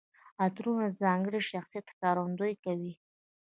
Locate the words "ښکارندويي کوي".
1.93-2.93